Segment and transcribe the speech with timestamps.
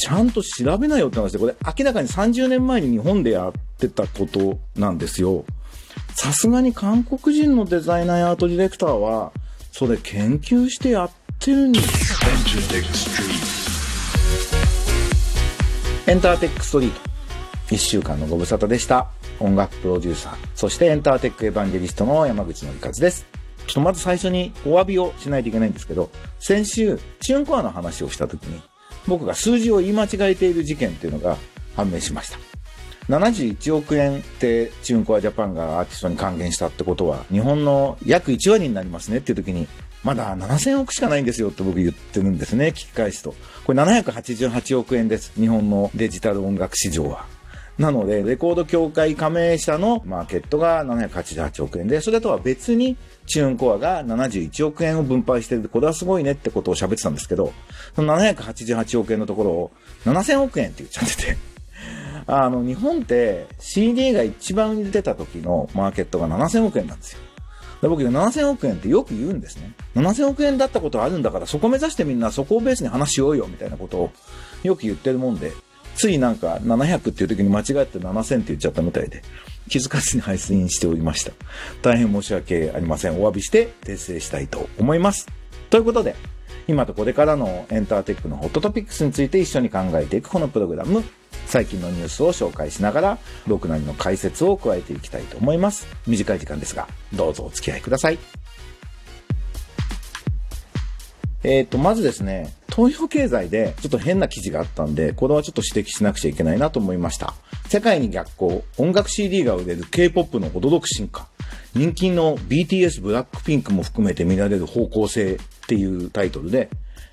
[0.00, 5.44] ちゃんと調べなよって話で、これ明らかに30年前に日本でやってたことなんですよ。
[6.14, 9.30] さすがに韓国人のデザイナーやアートディレクターは、
[9.72, 12.18] それ研究してやってるんです
[16.06, 17.00] エンターテックストリート。
[17.68, 19.10] 1週間のご無沙汰でした。
[19.38, 23.26] 音楽プロデューサー、そしてエンターテックエヴァンゲリストの山口のりかずです。
[23.66, 28.62] ちょっとまず最初にお詫びをしないといけないんですけど、先週、チュンコアの話をした時に、
[29.06, 31.36] 僕が数字を言い間違えている事件っていうのが
[31.76, 32.38] 判明しました。
[33.08, 39.66] 71億円ってチューンコアジャパンがアーティストに還元したってことは、日本の約1割になりますねっていう時に、
[40.04, 43.34] まだ7000億しかないんですよって僕言ってるんですね、聞き返すと。
[43.64, 45.32] これ788億円です。
[45.34, 47.39] 日本のデジタル音楽市場は。
[47.80, 57.54] なので、レコード協会加盟者のマーケットが788億円で、それとは別に、チューンコアが71億円を分配してるこれはすごいねってことを喋ってたんですけど、
[57.96, 59.70] その788億円のところを
[60.04, 61.36] 7000億円って言っちゃってて、
[62.28, 67.20] あの、日本って CD が一番売れてた時のマーケットが7000億円なんですよ。
[67.80, 69.72] で僕7000億円ってよく言うんですね。
[69.94, 74.10] 7000億円だったことあるんだからそこ目指してみんなそこをベースに話しようよみたいなことを
[74.64, 75.52] よく言ってるもんで、
[75.96, 79.22] ついなんか700っていう時に間違って7000って言っちゃったみたいで、
[79.68, 81.32] 気づかずに配信しておりました。
[81.82, 83.22] 大変申し訳ありません。
[83.22, 85.28] お詫びして訂正したいと思います。
[85.70, 86.16] ということで、
[86.68, 91.04] 今とこれからのエンターテックのホットトピックスについて一緒に考えていくこのプログラム、
[91.46, 95.86] 最近のニュースを紹介しながら、僕なりの解説を加えていきたいと思います。
[96.06, 98.18] 短い時間ですが、どうぞお付き合いください。
[101.42, 107.34] えっ、ー、と、まずですね、東洋経済でちょっと変な記事があったんで、これはちょっと指摘しなくちゃいけないなと思いました。
[107.68, 111.28] 世界に逆行、音楽 CD が売れる K-POP の驚く進化。
[111.74, 116.68] 人気の BTS ブラックピンクも含めて見られる方向性っていうタイトルで、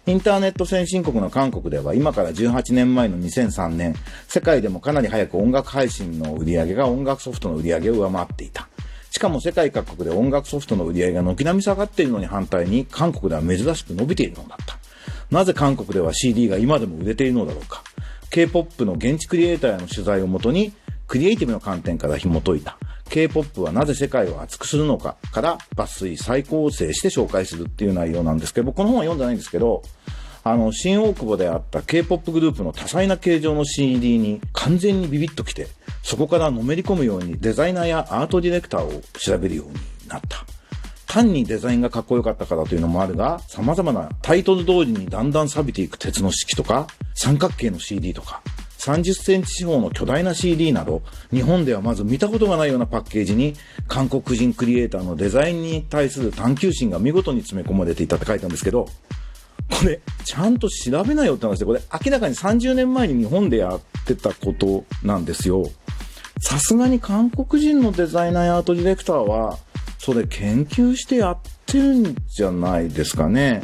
[0.08, 3.94] インターネット先進国の韓国では今から18年前の2003年、
[4.28, 8.68] 世界でもかなり早く音楽配信の売り上げが音楽ソフトの売り上げを上回っていた。
[9.12, 14.78] しかも世界各国で音楽ソフトの売り上げが軒並み下がっているのに反対に韓国では珍しく伸びているのだった。
[15.32, 17.84] なぜ韓国では CD が今でも売れているのだろうか。
[18.30, 20.74] K-POP の現地クリエイターへの取材をもとに、
[21.08, 22.78] クリエイティブの観点から紐解いた。
[23.10, 29.82] K-POP はなぜ世界を熱くするのかから抜粋、再構成して紹介するっていう内容なんですけど、僕この本は読んでないんですけど、
[30.44, 35.68] あの、新大久保であった K-POP グループの多彩な形状の CD に完全にビビッときて、
[36.08, 39.74] そこからのめり込むようにデザイナーやアートディレクターを調べるように
[40.08, 40.46] なった。
[41.06, 48.42] 単にデザインがかっこよかったからというのもあるが、様々なタイトル通りにだんだん錆びていく鉄の式とか、三角形の CD とか、
[48.80, 51.02] 30センチ四方の巨大な CD など、
[51.34, 53.56] 日本ではまず見たことがないようなパッケージに、
[53.90, 58.88] 韓国人クリエイターのデザインに対する探求心が見事に詰め込まれていたって書いたんですけど、
[59.70, 65.70] これ、ちゃんと調べなよって話で、これ明らかに30年前に日本でやってたことなんですよ。
[66.40, 69.58] さすがに韓国人のデザイナーやアートディレクターは、
[69.98, 73.62] それ研究してやってるんじゃないですかね。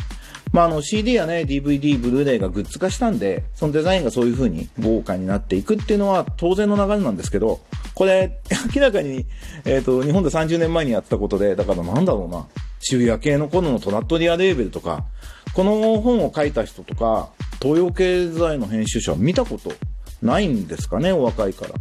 [0.51, 7.61] まあ、あの CD やね、DVD、ブルーレイがグッズ化したんで、そのデザインがそういう風に豪華になっていくっていうのは当然の流れなんですけど、
[7.95, 8.39] これ、
[8.75, 9.25] 明らかに、
[9.65, 12.45] えっ、ー、と、日本で30年前にやったことで、だからなんだろうな、
[12.79, 15.05] 渋谷系の頃のトラットリアレーベルとか、
[15.55, 17.29] この本を書いた人とか、
[17.61, 19.71] 東洋経済の編集者は見たこと
[20.21, 21.73] ないんですかね、お若いから。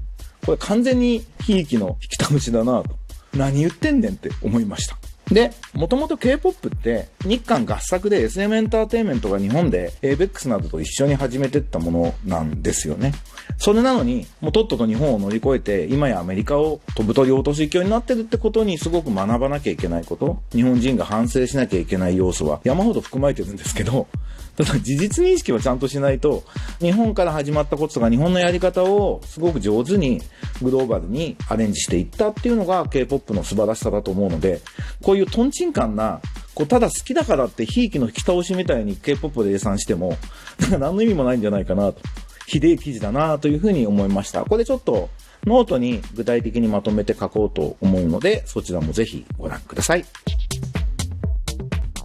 [0.44, 2.90] これ完全に悲劇の引きた虫だなと。
[3.34, 4.96] 何言ってんねんって思いました。
[5.32, 13.14] で、もともと K-POP って日韓合作で SM エンターテインメントが日本で ABEX などと一緒に始めてったものなんですよね。
[13.58, 24.08] それなのに、もうとっとと日本を乗り越えて、今やアメリカを飛ぶ鳥落とし勢になってるってことにすごく学ばなきゃいけないこと、日本人が反省しなきゃいけない要素は山ほど含まれてるんですけど、
[24.56, 26.42] ただ事実認識をちゃんとしないと、
[26.80, 30.20] 日本から始まったこととか日本のやり方をすごく上手に
[30.60, 34.60] グローバルにアレンジしていったっていうのが K-POP の素晴らしさだと思うので、
[35.02, 36.20] こういうトンチンカンな、
[36.54, 40.16] こうただ好きだからってひいきの引き倒しみたいに K-POP で礼賛しても、
[40.60, 42.00] なんか何の意味もないんじゃないかなと。
[42.46, 44.44] ひでえ記事だなというふうに思いました。
[44.44, 45.08] これちょっと
[45.46, 50.04] ノートに具体的にまとめて書こうと思うので、そちらもぜひご覧ください。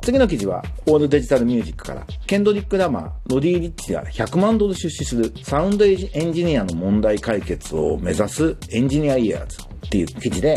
[0.02, 10.56] 次の記事は、オールデジタルミュージックから、ケンドリック・ラマー、ロディ・リッチが100万ドル出資するサウンドエンジニアの問題解決を目指す EngineEars っていう記事で、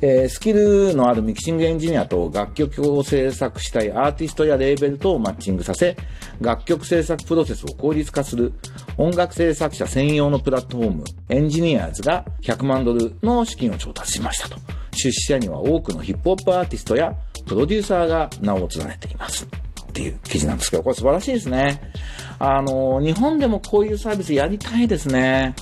[0.00, 5.96] えー、スキルのあるミキシングエンジニアと楽曲を制作したいアーティストやレーベルとをマッチングさせ、
[6.40, 8.52] 楽曲制作プロセスを効率化する
[8.98, 14.56] 音楽制作者専用のプラットフォーム、 EngineEars が100万ドルの資金を調達しましたと。
[14.92, 17.14] 出資者には多くのヒップホップアーティストや
[17.46, 19.46] プロデューサーが名を連ねています。
[19.46, 21.80] っていう記事なんですけど、これ素晴らしいですね。
[22.38, 25.54] あの、日本でもこういうサービスやりたいですね。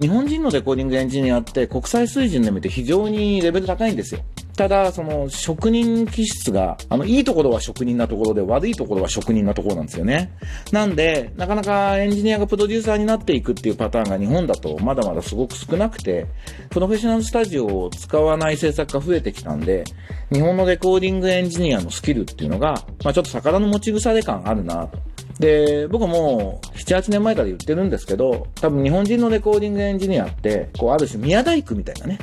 [0.00, 4.20] 日本人のレコーディングエンジニアって国際水準で見て非常にレベル高いんですよ。
[4.56, 10.30] ただ、その、職人気質が、あの、いいところは職人なところで、悪いところは職人なところなんですよね。
[10.72, 16.26] なんで、なかなかエンジニアがプロデューサーになっていくっていうパターンが日本だとまだまだすごく少なくて、
[16.68, 19.84] プロフェッショナルスタジオを使わない制作が増えてきたんで、
[20.30, 25.11] 日本のレコーディングエンジニアのスキルっていうのが、まあちょっと宝の持ち腐れ感あるなと。
[25.38, 32.18] で、僕も7、8年前から言ってるんですけど、多分日本人のレコーディングエンジニアって、こうある種宮大工みたいなね、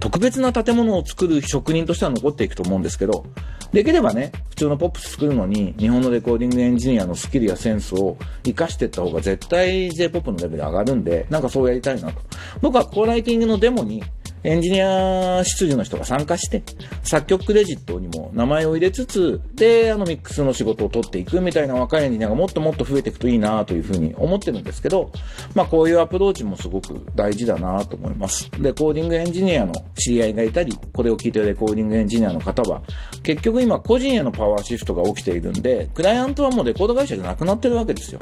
[0.00, 3.24] 特別な建物を作る職人としては残っていくと思うんですけど、
[3.72, 12.20] できればね、普通のポップス作るのに、日本のレコーディングエンジニアのスキルやセンスを活かしていった方が絶対 J-POP のレベル上がるんで、なんかそうやりたいなと。
[12.60, 14.02] 僕はコーライティングのデモに、
[14.44, 16.62] エンジニア出自の人が参加して、
[17.04, 25.12] 作曲クレジットにも名前を入れつつ、で、あのミックスの仕事を取っていくみたいな若いエンジニアがもっともっと増えていくといいなというふうに思ってるんですけど、
[25.54, 28.50] まあこういうアプローチもすごく大事だなと思います。
[28.58, 32.82] レコーディングエンジニアの知り合いがいたり、これを聞いてるレコーディングエンジニアの方は、
[33.22, 38.18] 結局今個人へのパワーシフトが起きているんで、クライアントはもうレコード会社じゃなくなってるわけですよ。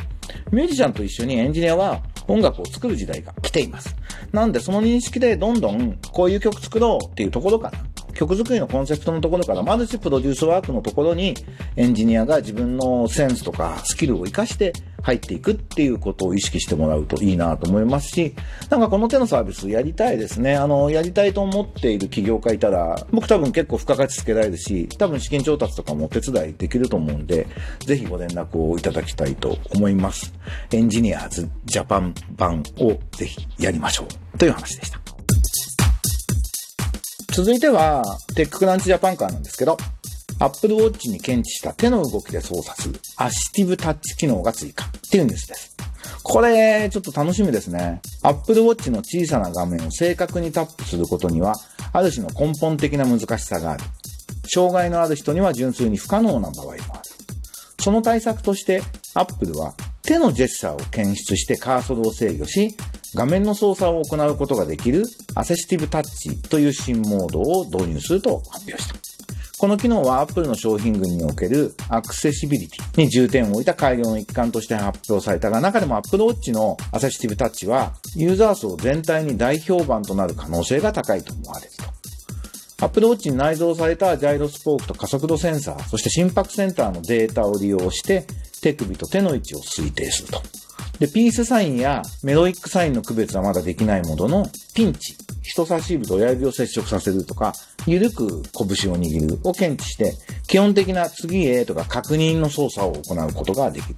[0.52, 3.96] ミュージシャンと一緒にエンジニアは音楽を作る時代が来ています。
[4.32, 7.78] なんでその認識でどんどんこういう曲作ろうっていうところから、
[8.14, 11.34] 曲作りのコンセプトのところから、まずしプロデュースワークのところに
[11.76, 18.34] エンジニアが自分のセンスとかスキルを活かして入っていくっていうことを意識してもらうといいなと思いますし、
[18.68, 20.56] なんかこの手のサービスやりたいですね。
[20.56, 27.46] あの、やりたいと思っている起業家いたら、僕多分結構付加価値つけられるし、多分資金調達とかもお手伝いできると思うんで、
[27.80, 30.32] ぜひご連絡をいただきたいと思います。
[30.72, 34.04] エンジニアーズジャパン版をぜひやりましょ
[34.34, 34.38] う。
[34.38, 35.00] という話でした。
[37.32, 38.02] 続いては、
[38.34, 39.76] テッククランチジャパンカーなんですけど、
[40.40, 45.76] Apple Watch に検知した手の動きで操作するアシティブタッチ機能が追加っていうニュースです。
[46.22, 48.00] これ、ちょっと楽しみですね。
[48.22, 51.54] Apple Watch の小さな画面を正確にタップすることには、
[51.92, 53.84] ある種の根本的な難しさがある。
[54.46, 56.80] 障害のある人には純粋に不可能な場合もある。
[57.78, 58.82] その対策として、
[59.14, 62.74] Apple は手のジェスチャーを検出してカーソルを制御し、
[63.14, 65.04] 画面の操作を行うことができる
[65.34, 69.09] アセシティブタッチという新モードを導入すると発表した。
[69.60, 82.86] この機能は Apple の商品群におけるアクセシビリティに重点を置いた改良の一環として発表されたが、中でも Apple Watch のアセシティブタッチはユーザー層全体に大評判となる可能性が高いと思われると。
[82.86, 88.26] Apple Watch に内蔵されたジャイロスポークと加速度センサー、そして心拍センターのデータを利用して
[88.62, 90.42] 手首と手の位置を推定すると。
[91.00, 97.54] で、ピースサインやメロイックサインの区別はまだできないものの、ピンチ、人差し指と親指を接触させるとか、
[97.86, 100.14] ゆるく拳を握るを検知して、
[100.46, 103.96] 基本的な次へとか確認の操作を行うことができる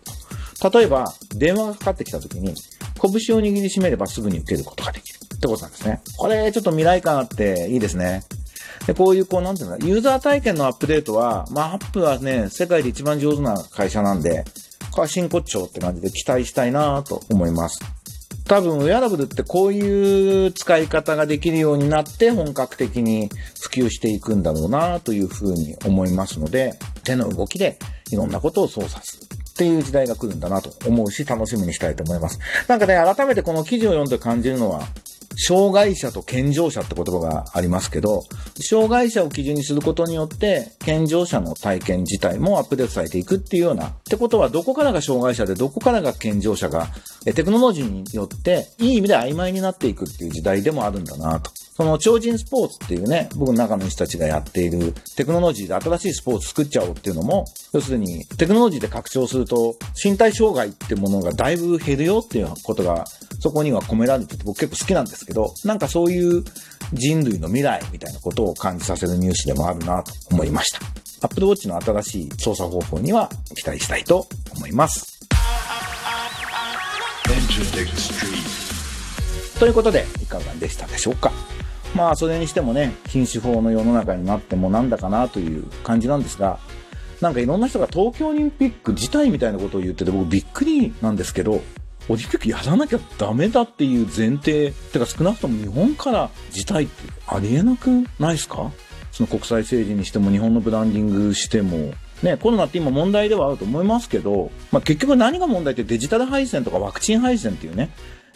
[0.61, 0.70] と。
[0.70, 2.55] 例えば、電話がかかってきた時に、
[3.00, 6.00] 拳を握りしめればすぐに受けることができるってことなんですね。
[6.17, 8.23] これ、ちょっと未来感あっていいですね。
[8.87, 14.44] で、こういう、こう、なんていうのユーザー体験のアップデートは、まあ、アップはね、世界で一番上手な会社なんで、
[14.90, 17.81] これは真骨頂って感じで期待したいなと思います。
[18.46, 23.28] 多分、ウェアラブルってこういう使い方ができるようになって本格的に
[23.60, 26.74] 普及していくんだろうなというふうに思いますので、
[27.04, 27.78] 手の動きで
[28.10, 29.32] いろんなことを操作する。
[29.52, 32.38] っていう時代が来るんだなと思うし、楽しみにしたいと思います。
[32.68, 34.88] なんかね、改めてこの記事を読んで感じるのは、
[35.36, 38.24] 障害者と健常者って言葉がありますけど、
[38.60, 43.89] 障害者を基準にすることによって、健常者の体験自体もアップデートされていくっていうような。
[43.89, 46.89] ってことは、どこからが障害者で、どこからが健常者が、
[47.24, 51.51] テクノロジーによって、いい意味で曖昧になっていくっていう時代でもあるんだなと。
[51.74, 63.06] その超人スポーツっていうね、僕の中の人たちがやっているテクノロジーで新しいスポーツ作っちゃおうっていうのも、要するにテクノロジーで拡張すると身体障害ってものがだいぶ減るよっていうことが
[63.43, 66.44] そこには込められてて僕結構好きなんですけど、なんかそういう
[66.93, 70.79] 人類の未来みたいなことを感じさせるニュースでもあるなと思いました。
[71.27, 75.19] Apple Watch の新しい操作方法には期待したいと思います。
[79.58, 81.32] ということで、いかがでしたでしょうか？
[81.96, 86.61] まあ、それにしてもね、禁止法の世の中になってもなんだかなという感じなんですが、
[87.20, 91.61] なんかいろんな人が東京オリンピック自体みたいなことを言ってて、僕びっくりなんですけど、
[92.08, 96.92] オリンピックやらなきゃダメだっていう前提、てか少なくとも日本から自体って
[97.26, 98.70] ありえなくないですか？
[99.12, 101.92] その国際政治にしても日本のブランディングしても、
[102.22, 107.90] ね、コロナって今問題ではあると思いますけど、まあ、結局何が問題ってデジタル配線とかワクチン配線っていうね、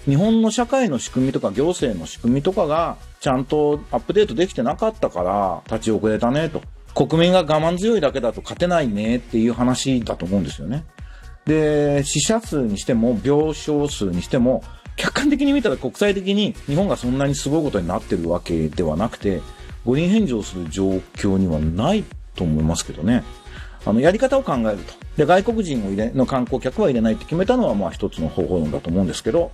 [0.04, 6.62] 日本の社会の仕組みとか行政の仕組みとかがちゃんとアップデートできてなかったから立ち遅れたねと。
[6.94, 10.84] 国民が我慢強いだけだと勝てないねっていう話だと思うんですよね。
[11.46, 14.62] で、死者数にしても、病床数にしても、
[14.96, 19.40] 客観的に見たら国際的に日本がそんなにすごいことになってるわけではなくて、
[19.84, 23.22] 五輪返上する状況にはないと思いますけどね。
[23.84, 24.94] あの、やり方を考えると。
[25.16, 29.52] で、外国人を入れ、の観光客は入れないって決めたのは、まあ一つの方法論だと思うんですけど、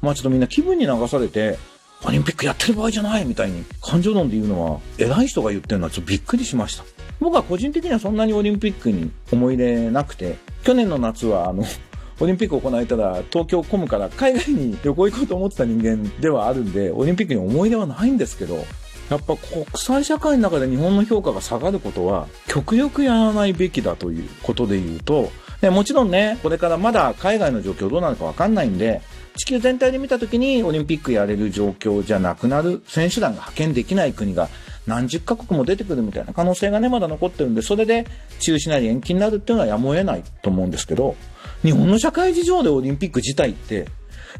[0.00, 1.58] まあちょっとみんな気分に流されて、
[2.06, 6.84] オリンピックやってる場合じゃないみたいに感情論で言うのは、偉い人が言ってるのはちょっとびっくりしました。
[7.20, 11.64] 僕は個人的にはそんなにオリンピックに思い入れなくて、去年の夏はあの、
[12.20, 18.64] オリンピックを行われたら東京混むから海外に旅行行こうと思ってた人間ではあるんで、オリンピックに思い入れはないんですけど、
[19.10, 25.30] やっぱ国際社会の中で日本の評価が下がることは極力やらないべきだということで言うと、
[25.60, 29.02] でもちろんね、これからまだ海外の状況どうなるかわかんないんで、
[29.36, 34.48] 地球全体で見たときにオリンピックやれる状況じゃなくなる、選手団が派遣できない国が
[34.86, 38.06] 何十カ国も出てくるみたいな可能性がね、まだ残ってるんで、それで
[38.40, 41.16] 中止なり延期になるっていうのはやむを得ないと思うんですけど、
[41.62, 43.86] 日本の社会事情でオリンピック自体って、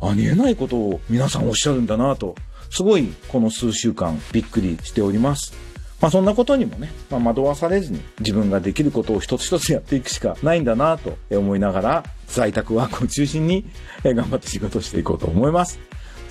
[0.00, 2.34] ありえないことを皆さんおっしゃるんだなと、
[2.70, 5.54] すごいこの数週間びっくりしております。
[6.00, 13.64] まあそんなことにもね、まあ、惑わされずに自分ができることを一つ一つやっていくしかないんだなと思いながら、在宅ワークを中心に
[14.02, 15.78] 頑張って仕事していこうと思います。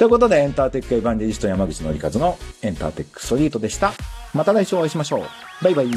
[0.04, 3.94] ということで、エンターテックエヴァンジェリスト山口のりかずのエンターテックストリートでした。
[4.34, 5.24] また来週お会いしましょう。
[5.64, 5.88] バイバイ。